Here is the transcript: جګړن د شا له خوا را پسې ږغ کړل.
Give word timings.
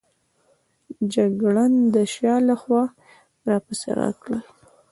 جګړن 1.13 1.73
د 1.93 1.95
شا 2.13 2.35
له 2.47 2.55
خوا 2.61 2.83
را 3.47 3.57
پسې 3.65 3.89
ږغ 3.97 4.11
کړل. 4.21 4.41